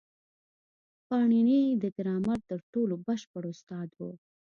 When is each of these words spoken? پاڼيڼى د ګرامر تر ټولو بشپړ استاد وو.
پاڼيڼى 1.07 1.61
د 1.81 1.83
ګرامر 1.97 2.37
تر 2.49 2.59
ټولو 2.73 2.95
بشپړ 3.05 3.43
استاد 3.53 3.89
وو. 3.97 4.11